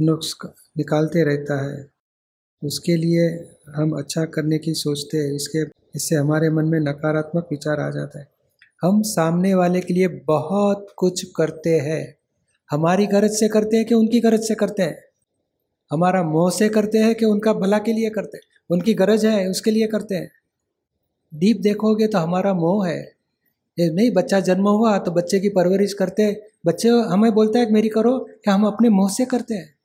नुक्स 0.00 0.34
निकालते 0.78 1.24
रहता 1.24 1.72
है। 1.72 1.90
उसके 2.64 2.96
लिए 2.96 3.48
हम 3.76 3.92
अच्छा 3.92 4.24
करने 4.24 4.58
की 4.58 4.74
सोचते 4.74 5.18
हैं। 5.18 5.32
इसके, 5.32 5.62
इससे 5.94 6.16
हमारे 6.16 6.50
मन 6.50 6.64
में 6.64 6.80
नकारात्मक 6.80 7.48
विचार 7.50 7.80
आ 7.80 7.90
जाता 7.90 8.18
है। 8.18 8.28
हम 8.82 9.02
सामने 9.02 9.54
वाले 9.54 9.80
के 9.80 9.94
लिए 9.94 10.08
बहुत 10.08 10.86
कुछ 10.96 11.24
करते 11.36 11.78
हैं। 11.78 12.16
हमारी 12.70 13.06
गरज 13.06 13.30
से 13.30 13.48
करते 13.48 13.76
हैं 13.76 13.86
कि 13.86 13.94
उनकी 13.94 14.20
गरज 14.20 14.40
से 14.40 14.54
करते 14.54 14.82
हैं? 14.82 14.98
हमारा 15.92 16.22
मोह 16.22 16.50
से 16.50 16.68
करते 16.68 16.98
हैं 16.98 17.14
कि 17.14 17.24
उनका 17.24 17.52
भला 17.52 17.78
के 17.78 17.92
लिए 17.92 18.10
करते 18.10 18.36
हैं? 18.36 18.44
उनकी 18.70 18.94
गरज 18.94 19.26
है, 19.26 19.48
उसके 19.48 19.70
लिए 19.70 19.86
करते 19.86 20.14
हैं? 20.14 20.30
डीप 21.34 21.56
देखोगे 21.56 22.06
तो 22.06 22.18
हमारा 22.18 22.54
मोह 22.54 22.88
है। 22.88 23.12
ये 23.78 23.90
नहीं, 23.90 24.10
बच्चा 24.10 24.40
जन्म 24.40 24.68
हुआ 24.68 24.98
तो 24.98 25.10
बच्चे 25.10 25.40
की 25.40 25.48
परवरिश 25.48 25.92
करते 25.94 26.42
बच्चे 26.66 26.88
हमें 26.88 27.32
बोलता 27.32 27.58
है 27.58 27.72
मेरी 27.72 27.88
करो 27.88 28.18
कि 28.18 28.50
हम 28.50 28.66
अपने 28.66 28.88
मोह 28.88 29.10
से 29.10 29.24
करते 29.24 29.54
हैं? 29.54 29.75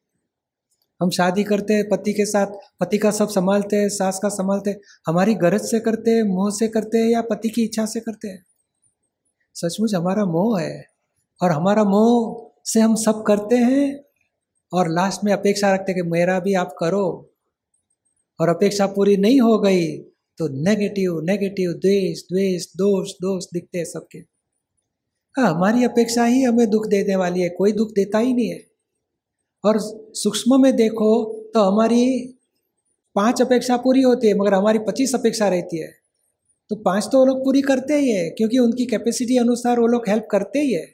हम 1.01 1.09
शादी 1.09 1.43
करते 1.43 1.73
हैं, 1.73 1.87
पति 1.89 2.13
के 2.13 2.25
साथ, 2.25 2.47
पति 2.79 2.97
का 2.97 3.11
सब 3.11 3.29
संभालते 3.29 3.75
हैं, 3.75 3.89
सास 3.89 4.19
का 4.23 4.29
संभालते 4.29 4.69
हैं, 4.69 4.79
हमारी 5.07 5.33
गरज 5.35 5.61
से 5.61 5.79
करते 5.79 6.11
हैं, 6.11 6.23
मोह 6.25 6.49
से 6.51 6.67
करते 6.67 6.97
हैं 6.97 7.09
या 7.09 7.21
पति 7.21 7.49
की 7.49 7.63
इच्छा 7.63 7.85
से 7.85 7.99
करते 7.99 8.27
हैं। 8.27 8.43
सचमुच 9.55 9.95
हमारा 9.95 10.25
मोह 10.25 10.59
है 10.61 10.85
और 11.41 11.51
हमारा 11.51 11.83
मोह 11.83 12.47
से 12.65 12.79
हम 12.79 12.95
सब 12.95 13.23
करते 13.27 13.55
हैं 13.55 14.03
और 14.71 14.89
लास्ट 14.89 15.23
में 15.23 15.31
अपेक्षा 15.33 15.73
रखते 15.73 15.91
हैं 15.91 16.03
कि 16.03 16.09
मेरा 16.09 16.39
भी 16.39 16.53
आप 16.53 16.75
करो 16.79 17.05
और 18.39 18.49
अपेक्षा 18.49 18.87
पूरी 18.87 19.17
नहीं 19.17 19.41
हो 19.41 19.57
गई 19.59 19.97
तो 20.39 20.47
नेगेटिव 20.63 21.19
नेगेटिव 21.23 21.71
द्वेष 21.71 22.21
द्वेष, 22.23 22.65
दोष 22.77 23.11
दोष 23.21 23.45
दिखते 23.53 23.77
हैं 23.77 23.85
सबके। 23.85 24.19
हाँ 25.35 25.49
हमारी 25.49 25.83
अपेक्षा 25.83 26.25
ही 26.25 26.43
हमें 26.43 26.69
दुख 26.69 26.87
देने 26.87 27.15
वाली 27.15 27.41
है, 27.41 27.49
कोई 27.49 27.71
दुख 27.71 27.91
देता 27.91 28.19
ही 28.19 28.33
नहीं 28.33 28.49
है। 28.49 28.70
और 29.63 29.79
सूक्ष्म 30.15 30.61
में 30.61 30.75
देखो 30.75 31.11
तो 31.53 31.63
हमारी 31.63 32.03
पाँच 33.15 33.41
अपेक्षा 33.41 33.77
पूरी 33.77 34.01
होती 34.01 34.27
है, 34.27 34.33
मगर 34.33 34.53
हमारी 34.53 34.79
पच्चीस 34.79 35.15
अपेक्षा 35.15 35.47
रहती 35.49 35.77
है। 35.77 35.89
तो 36.71 36.75
पाँच 36.77 37.07
तो 37.11 37.19
वो 37.19 37.25
लोग 37.25 37.43
पूरी 37.45 37.61
करते 37.61 37.93
ही 37.93 38.09
है, 38.09 38.29
क्योंकि 38.29 38.59
उनकी 38.59 38.85
कैपेसिटी 38.85 39.37
अनुसार 39.37 39.79
वो 39.79 39.87
लोग 39.87 40.09
हेल्प 40.09 40.27
करते 40.31 40.59
ही 40.59 40.73
है। 40.73 40.85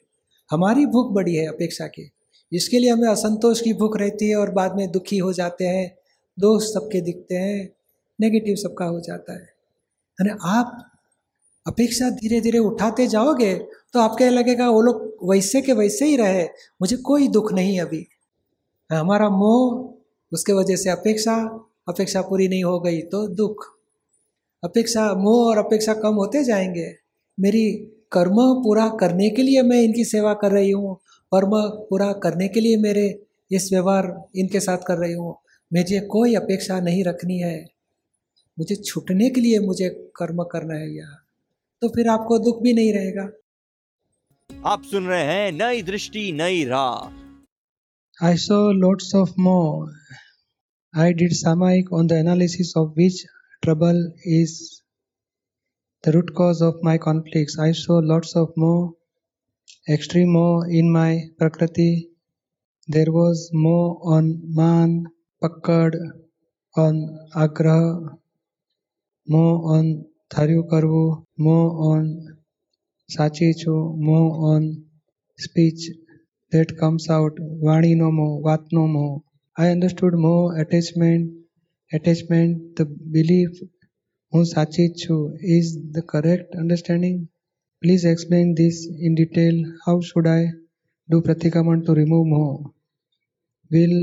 हमारी 0.50 0.86
भूख 0.86 1.12
बड़ी 1.14 1.36
है 1.36 1.46
अपेक्षा 1.48 1.88
की 1.88 2.10
इसके 2.52 2.80
लिए 2.80 2.90
हमें 2.90 3.08
असंतोष 3.10 3.62
की 3.62 3.74
भूख 3.74 3.98
रहती 3.98 4.30
है 4.30 4.36
और 4.36 4.52
बाद 4.52 4.76
में 4.76 4.90
दुखी 4.92 5.18
हो 5.18 5.32
जाते 5.34 5.66
हैं, 5.66 5.96
दोष 6.38 6.64
सबके 6.66 7.02
दिखते 7.02 7.36
हैं 7.36 7.70
नेगेटिव 8.20 8.56
सबका 8.56 8.86
हो 8.86 9.00
जाता 9.00 9.34
है। 9.34 9.46
यानी 10.18 10.38
आप 10.50 10.78
अपेक्षा 11.66 12.10
धीरे 12.12 12.40
धीरे 12.42 12.60
उठाते 12.60 13.08
जाओगे 13.08 13.54
तो 13.94 14.00
आपके 14.00 14.30
लगेगा 14.30 14.70
वो 14.70 14.82
लोग 14.82 15.30
वैसे 15.32 15.62
के 15.62 15.74
वैसे 15.74 16.06
ही 16.06 16.16
रहे, 16.18 16.44
मुझे 16.82 16.98
कोई 16.98 17.28
दुख 17.28 17.52
नहीं 17.54 17.80
अभी। 17.82 18.06
हमारा 18.92 19.30
मोह, 19.30 19.94
उसके 20.34 20.54
वजह 20.54 20.76
से 20.76 20.90
अपेक्षा 20.90 21.36
अपेक्षा 21.90 22.22
पूरी 22.22 22.48
नहीं 22.48 22.64
हो 22.64 22.80
गई 22.80 23.02
तो 23.02 23.28
दुख। 23.28 23.66
अपेक्षा, 24.64 25.14
मोह 25.14 25.48
और 25.48 25.58
अपेक्षा 25.58 25.94
कम 25.94 26.14
होते 26.14 26.44
जाएँगे। 26.44 26.96
मेरी 27.40 27.72
कर्म 28.12 28.36
पूरा 28.64 28.88
करने 28.90 29.30
के 29.30 29.42
लिए 29.42 29.62
मैं 29.62 29.82
इनकी 29.82 30.06
सेवा 30.06 30.34
कर 30.34 30.52
रही 30.52 30.72
हूँ। 30.72 30.96
कर्म 31.34 31.50
पूरा 31.90 32.14
करने 32.14 32.48
के 32.48 32.60
लिए 32.60 32.78
मेरे 32.78 33.24
इस 33.52 33.70
व्यवहार 33.74 34.24
इनके 34.36 34.60
साथ 34.60 34.78
कर 34.78 34.98
रही 34.98 35.14
हूँ। 35.14 35.36
मुझे 35.74 36.00
कोई 36.00 36.36
अपेक्षा 36.36 36.80
नहीं 36.80 37.04
रखनी 37.04 37.40
है। 37.40 37.70
मुझे 38.60 38.76
छूटने 38.76 39.30
के 39.30 39.42
लिए 39.42 39.60
मुझे 39.60 39.90
कर्म 40.16 40.44
करना 40.44 40.74
है 40.74 40.96
यह 40.96 41.16
तो 41.82 41.88
फिर 41.88 42.08
आपको 42.08 42.40
दुख 42.40 42.62
भी 42.62 42.74
नहीं 42.74 42.94
रहेगा। 42.94 43.30
आप 44.66 44.84
सुन 44.84 45.08
रहे 45.08 45.24
हैं 45.24 45.52
नई 45.52 45.82
दृष्टि, 45.82 46.32
नई 46.32 46.64
राह। 46.64 47.27
I 48.22 48.36
saw 48.36 48.72
lots 48.76 49.14
of 49.14 49.38
more. 49.38 49.90
I 50.96 51.14
did 51.14 51.32
Samaik 51.32 51.92
on 51.92 52.08
the 52.08 52.16
analysis 52.18 52.76
of 52.76 52.98
which 52.98 53.26
trouble 53.64 54.12
is 54.24 54.82
the 56.04 56.14
root 56.14 56.34
cause 56.36 56.62
of 56.62 56.82
my 56.84 56.98
conflicts. 56.98 57.60
I 57.60 57.74
saw 57.74 58.00
lots 58.00 58.36
of 58.36 58.54
more, 58.58 58.94
extreme 59.90 60.32
more 60.32 60.68
in 60.68 60.92
my 60.92 61.26
Prakriti. 61.40 62.10
There 62.88 63.12
was 63.12 63.52
more 63.54 64.00
on 64.04 64.42
Man, 64.56 65.06
Pakkad, 65.44 65.96
on 66.76 67.20
Agraha, 67.36 68.18
more 69.28 69.78
on 69.78 70.06
Tharyu 70.32 70.68
Karvu, 70.70 71.26
more 71.38 71.96
on 71.96 72.38
Sachichu, 73.12 73.98
more 73.98 74.54
on 74.56 74.86
speech 75.38 75.90
that 76.53 76.77
comes 76.79 77.11
out 77.17 77.45
vani 77.67 77.93
no 78.01 78.09
mo 78.19 78.29
vat 78.47 78.75
no 78.79 78.87
mo 78.95 79.07
i 79.57 79.69
understood 79.77 80.15
more 80.27 80.45
attachment 80.63 81.31
attachment 81.93 82.59
the 82.77 82.87
belief 83.17 83.63
હું 84.33 84.45
સાચી 84.51 84.85
છું 85.01 85.17
is 85.55 85.67
the 85.97 86.03
correct 86.13 86.51
understanding 86.61 87.17
please 87.83 88.05
explain 88.13 88.47
this 88.61 88.77
in 89.07 89.13
detail 89.21 89.57
how 89.87 89.97
should 90.09 90.27
i 90.37 90.43
do 91.09 91.17
pratikraman 91.27 91.81
to 91.87 91.97
remove 91.99 92.27
more 92.35 92.55
will 93.71 93.97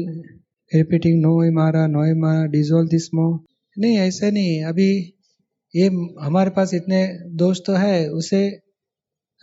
repeating 0.72 1.18
no 1.26 1.32
मारा 1.60 1.84
no 1.96 2.04
मारा 2.26 2.44
dissolve 2.56 2.90
this 2.96 3.08
more 3.20 3.34
नहीं 3.76 3.98
ऐसे 4.00 4.30
नहीं 4.32 4.54
अभी 4.64 4.90
ये 5.74 5.88
हमारे 6.28 6.50
पास 6.50 6.74
इतने 6.74 7.02
दोस्त 7.42 7.64
तो 7.68 7.74
है 7.86 7.98
उसे 8.20 8.42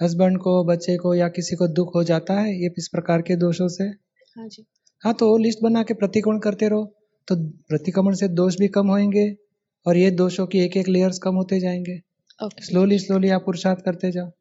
हस्बैंड 0.02 0.38
को 0.38 0.64
बच्चे 0.64 0.98
को 0.98 1.14
या 1.16 1.28
किसी 1.30 1.56
को 1.56 1.68
दुख 1.68 1.96
हो 1.96 2.04
जाता 2.04 2.34
है 2.34 2.62
ये 2.64 2.74
इस 2.78 2.88
प्रकार 2.88 3.22
के 3.22 3.36
दोषों 3.36 3.68
से? 3.68 3.84
हाँ 3.84 4.48
जी। 4.48 4.66
हाँ 5.04 5.14
तो 5.14 5.38
लिस्ट 5.38 5.60
बना 5.64 5.84
के 5.84 5.94
प्रतिक्रमण 5.94 6.40
करते 6.40 6.68
रहो। 6.70 6.86
तो 7.28 7.36
प्रतिक्रमण 7.70 8.14
से 8.14 8.28
दोष 8.28 8.58
भी 8.60 8.68
कम 8.68 8.88
होंगे 8.88 9.36
और 9.86 9.98
ये 9.98 10.12
दोषों 10.12 10.48
की 10.48 10.60
एक 10.60 10.78
एक 10.78 10.88
लेयर्स 10.88 11.20
कम 11.20 11.36
होते 11.36 11.60
जाएँगे। 11.60 12.00
स्लोली 12.62 13.00
स्लोली 13.00 13.30
आप 13.30 13.42
पुरुषार्थ 13.46 13.80
करते 13.86 14.12
जाओ। 14.12 14.32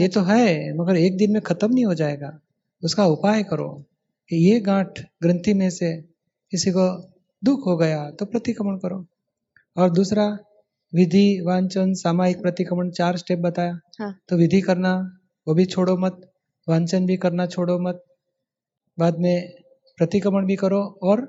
ये 0.00 0.08
तो 0.08 0.20
है 0.20 0.76
मगर 0.76 0.96
एक 0.96 1.16
दिन 1.16 1.32
में 1.32 1.42
खत्म 1.42 1.72
नहीं 1.74 1.84
हो 1.84 1.94
जाएगा। 1.94 2.38
उसका 2.82 3.06
उपाय 3.06 3.42
करो 3.42 3.68
कि 4.30 4.36
ये 4.36 4.60
गांठ 4.60 5.00
ग्रंथि 5.22 5.54
में 5.54 5.70
से 5.70 5.92
किसी 6.52 6.70
को 6.70 6.86
दुख 7.42 7.66
हो 7.66 7.76
गया 7.76 8.10
तो 8.10 8.24
प्रतिक्रमण 8.24 8.76
करो। 8.76 9.06
और 9.76 9.90
दूसरा 9.90 10.26
विधि 10.94 11.40
वांचन 11.46 11.92
सामायिक 11.94 12.40
प्रतिक्रमण 12.42 12.90
चार 12.90 13.16
स्टेप 13.16 13.38
बताया। 13.38 13.78
हाँ। 14.00 14.14
तो 14.28 14.36
विधि 14.36 14.60
करना 14.60 14.94
वो 15.46 15.54
भी 15.54 15.64
छोड़ो 15.64 15.96
मत। 15.96 16.20
वांचन 16.68 17.06
भी 17.06 17.16
करना 17.16 17.46
छोड़ो 17.46 17.78
मत। 17.78 18.04
बाद 18.98 19.18
में 19.18 19.48
प्रतिक्रमण 19.98 20.46
भी 20.46 20.56
करो 20.56 20.80
और 21.02 21.26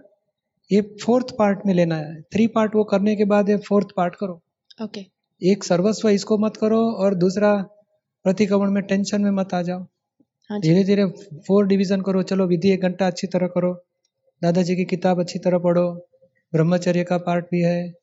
ये 0.72 0.82
फोर्थ 1.04 1.36
पार्ट 1.40 1.66
में 1.66 1.74
लेना 1.74 1.96
है। 1.96 2.22
थ्री 2.34 2.48
पार्ट 2.48 2.76
वो 2.76 2.84
करने 2.84 3.16
के 3.16 3.26
बाद 3.26 3.50
ये 3.50 3.58
फोर्थ 3.68 3.88
पार्ट 3.98 4.16
करो। 4.16 4.42
ओके 4.84 5.06
एक 5.42 5.64
सर्वस्व 5.64 6.10
इसको 6.10 6.38
मत 6.38 6.58
करो 6.58 6.80
और 6.96 7.16
दूसरा 7.16 7.56
प्रतिक्रमण 8.26 8.72
में 8.72 8.84
टेंशन 8.84 9.22
में 9.22 9.32
मत 9.32 9.54
आ 9.54 9.62
जाओ। 9.62 9.86
हाँ 10.50 10.60
धीरे 10.60 10.84
धीरे 10.84 11.06
फोर 11.48 11.68
डिवीज़न 11.68 12.02
करो। 12.02 12.24
चलो 12.24 12.48
विधि 12.48 12.72
एक 12.72 12.82
घंटा 12.82 13.08
अच्छी 13.08 13.28
तरह 13.28 13.48
करो। 13.48 13.74
दादाजी 14.42 14.76
की 14.76 14.86
किताब 14.86 15.20
अच्छी 15.20 15.40
तरह 15.40 15.58
पढ़ो। 15.58 15.92
ब्रह्मचर्य 16.54 17.04
का 17.04 17.18
पार्ट 17.18 17.46
भी 17.46 17.62
है। 17.62 17.94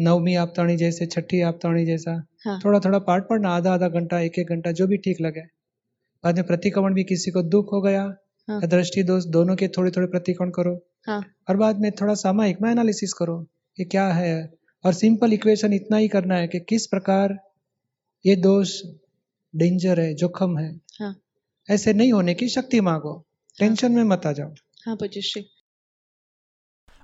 नवमी 0.00 0.34
आपताणी 0.34 0.76
जैसे 0.76 1.06
छठी 1.06 1.40
आपताणी 1.40 1.86
जैसा 1.86 2.26
हाँ। 2.44 2.60
थोड़ा 2.64 2.80
थोड़ा 2.80 2.98
पार्ट 2.98 3.24
पढ़ना 3.24 3.50
आधा 3.50 3.74
आधा 3.74 3.88
घंटा 3.88 4.20
एक 4.20 4.38
एक 4.38 4.48
घंटा 4.48 4.72
जो 4.72 4.86
भी 4.86 4.96
ठीक 4.96 5.20
लगे। 5.20 5.40
बाद 6.24 6.36
में 6.36 6.46
प्रतिक्रमण 6.46 6.94
भी 6.94 7.04
किसी 7.04 7.30
को 7.30 7.42
दुख 7.42 7.72
हो 7.72 7.82
गया 7.82 8.16
हाँ। 8.48 8.66
दृष्टि 8.66 9.02
दोष 9.02 9.24
दोनों 9.24 9.56
के 9.56 9.68
थोड़े 9.68 9.90
थोड़े 9.90 10.06
प्रतिक्रमण 10.06 10.50
करो। 10.50 10.86
हाँ। 11.06 11.24
और 11.48 11.56
बाद 11.56 11.80
में 11.80 11.92
थोड़ा 11.92 12.14
सामायिक 12.14 12.62
में 12.62 12.70
एनालिसिस 12.70 13.12
करो 13.12 13.46
कि 13.76 13.84
क्या 13.84 14.08
है। 14.08 14.54
और 14.84 14.92
सिंपल 14.92 15.32
इक्वेशन 15.32 15.72
इतना 15.72 15.96
ही 15.96 16.08
करना 16.08 16.34
है 16.34 16.48
कि 16.48 16.60
किस 16.60 16.86
प्रकार 16.86 17.38
ये 18.26 18.36
दोष 18.36 18.82
डेंजर 19.56 20.00
है 20.00 20.14
जोखम 20.14 20.58
है। 20.58 20.80
हाँ। 21.00 21.16
ऐसे 21.70 21.92
नहीं 21.92 22.12
होने 22.12 22.34
की 22.34 22.48
शक्ति 22.48 22.80
मांगो। 22.80 23.24
टेंशन 23.58 23.92
में 23.92 24.04
मत 24.04 24.26
आ 24.26 24.32
जाओ। 24.32 24.54
हाँ 24.86 24.98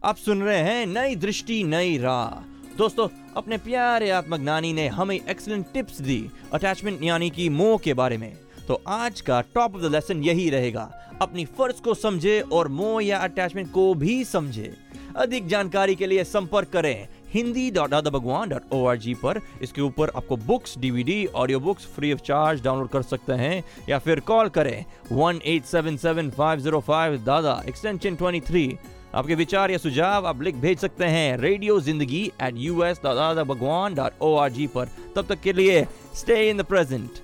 आप 0.05 0.17
सुन 0.17 0.43
रहे 0.43 0.59
हैं 0.59 0.87
नई 0.87 1.17
दृष्टि 1.17 1.65
नई 1.65 1.99
राह। 1.99 2.52
दोस्तों, 2.79 3.07
अपने 3.37 3.57
प्यारे 3.59 4.09
आत्मज्ञानी 4.11 4.73
ने 4.73 4.87
हमें 4.89 5.15
एक्सलेंट 5.17 5.67
टिप्स 5.73 6.01
दी 6.01 6.31
अटैचमेंट 6.53 7.03
यानी 7.03 7.29
कि 7.31 7.49
मोह 7.49 7.77
के 7.79 7.95
बारे 7.95 8.17
में। 8.19 8.33
तो 8.69 8.81
आज 8.89 9.21
का 9.21 9.41
टॉप 9.55 9.75
ऑफ़ 9.75 9.83
द 9.83 9.91
लेसन 9.93 10.23
यही 10.23 10.49
रहेगा। 10.51 10.91
अपनी 11.23 11.45
फ़र्ज़ 11.49 11.83
को 11.83 11.95
समझे 11.95 12.41
और 12.53 12.69
मोह 12.69 13.03
या 13.05 13.19
अटैचमेंट 13.19 13.71
को 13.73 13.93
भी 13.95 14.23
समझे। 14.25 14.73
अधिक 15.17 15.47
जानकारी 15.49 15.95
के 15.95 16.07
लिए 16.07 16.25
संपर्क 16.25 16.69
करें 16.69 17.09
हिंदी 17.35 17.71
डॉट 17.71 17.91
दादा 17.91 18.11
भगवान 18.11 18.49
डॉट 18.49 18.73
ओ 18.73 18.85
आर 18.87 18.97
जी 18.99 19.15
पर। 19.15 19.41
इसके 19.63 19.81
ऊपर 19.81 20.11
आपको 20.17 20.37
books 20.39 20.79
DVD 20.79 21.25
audio 21.27 21.61
books 21.61 21.87
free 21.87 22.13
of 22.13 22.21
charge 22.21 22.63
download 22.65 22.89
कर 22.89 23.03
सकते 23.03 23.33
हैं। 23.35 23.63
या 23.89 23.99
फिर 23.99 24.21
कॉल 24.23 24.49
करें 24.49 24.85
one 25.13 25.41
eight 25.45 25.65
seven 25.65 25.97
seven 25.97 26.31
five 26.31 26.61
zero 26.61 26.81
five 26.81 27.17
Dada 27.25 27.63
extension 27.69 28.17
twenty 28.17 28.41
three 28.41 28.67
आपके 29.15 29.35
विचार 29.35 29.71
या 29.71 29.79
सुझाव 29.79 30.27
आप 30.27 30.43
लिख 30.43 30.55
भेज 30.57 30.79
सकते 30.79 31.05
हैं 31.05 31.37
रेडियो 31.39 31.79
ज़िंदगी 31.81 32.23
एट 32.43 32.55
यू 32.57 32.83
एस 32.85 33.01
दादा 33.05 33.45
भगवान 33.45 33.95
डॉट 33.95 34.13
ओ 34.23 34.35
आर 34.37 34.51
जी 34.53 34.67
पर। 34.77 34.89
तब 35.17 35.27
तक 35.29 35.41
के 35.41 35.53
लिए 35.53 35.85
स्टे 36.15 36.49
इन 36.51 36.57
द 36.57 36.65
प्रेजेंट 36.73 37.21